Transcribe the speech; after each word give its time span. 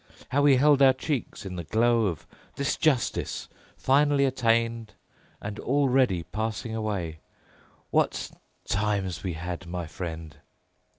How 0.29 0.41
we 0.41 0.55
held 0.55 0.81
our 0.81 0.93
cheeks 0.93 1.45
in 1.45 1.57
the 1.57 1.63
glow 1.63 2.07
of 2.07 2.25
this 2.55 2.75
justice, 2.75 3.47
finally 3.77 4.25
attained 4.25 4.95
and 5.39 5.59
already 5.59 6.23
passing 6.23 6.73
away! 6.73 7.19
What 7.91 8.31
times 8.65 9.21
we 9.23 9.33
had, 9.33 9.67
my 9.67 9.85
friend!" 9.85 10.37